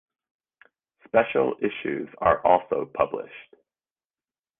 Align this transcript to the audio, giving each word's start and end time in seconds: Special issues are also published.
Special 1.05 1.53
issues 1.61 2.09
are 2.19 2.43
also 2.43 2.89
published. 2.95 3.53